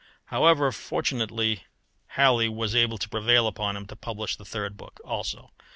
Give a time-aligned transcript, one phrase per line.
[0.33, 1.65] However, fortunately,
[2.17, 5.51] Halley was able to prevail upon him to publish the third book also.